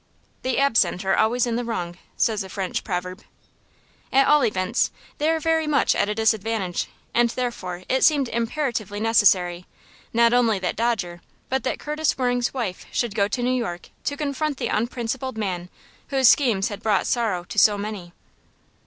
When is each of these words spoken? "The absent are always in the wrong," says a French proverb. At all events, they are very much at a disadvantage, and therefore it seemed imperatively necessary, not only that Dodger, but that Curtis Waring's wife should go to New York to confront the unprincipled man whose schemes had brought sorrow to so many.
"The 0.41 0.57
absent 0.57 1.05
are 1.05 1.15
always 1.15 1.45
in 1.45 1.57
the 1.57 1.63
wrong," 1.63 1.95
says 2.17 2.43
a 2.43 2.49
French 2.49 2.83
proverb. 2.83 3.21
At 4.11 4.25
all 4.27 4.43
events, 4.43 4.89
they 5.19 5.29
are 5.29 5.39
very 5.39 5.67
much 5.67 5.93
at 5.93 6.09
a 6.09 6.15
disadvantage, 6.15 6.87
and 7.13 7.29
therefore 7.29 7.83
it 7.87 8.03
seemed 8.03 8.27
imperatively 8.29 8.99
necessary, 8.99 9.67
not 10.11 10.33
only 10.33 10.57
that 10.57 10.75
Dodger, 10.75 11.21
but 11.49 11.61
that 11.65 11.77
Curtis 11.77 12.17
Waring's 12.17 12.51
wife 12.51 12.87
should 12.91 13.13
go 13.13 13.27
to 13.27 13.43
New 13.43 13.53
York 13.53 13.91
to 14.05 14.17
confront 14.17 14.57
the 14.57 14.69
unprincipled 14.69 15.37
man 15.37 15.69
whose 16.07 16.27
schemes 16.27 16.69
had 16.69 16.81
brought 16.81 17.05
sorrow 17.05 17.43
to 17.43 17.59
so 17.59 17.77
many. 17.77 18.11